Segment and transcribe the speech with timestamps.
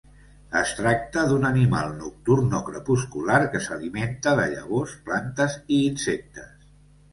[0.59, 6.53] Es tracta d'un animal nocturn o crepuscular que s'alimenta de llavors, plantes i insectes.